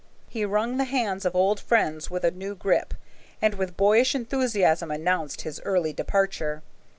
[0.29, 2.95] He wrung the hands of old friends with a new grip,
[3.39, 6.63] and with boyish enthusiasm announced his early departure.